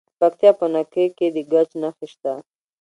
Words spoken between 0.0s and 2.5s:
د پکتیکا په نکې کې د ګچ نښې شته.